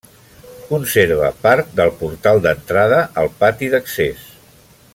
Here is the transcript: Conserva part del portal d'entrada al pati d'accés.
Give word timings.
Conserva 0.69 1.27
part 1.43 1.69
del 1.79 1.91
portal 1.99 2.41
d'entrada 2.47 3.03
al 3.25 3.31
pati 3.45 3.71
d'accés. 3.75 4.25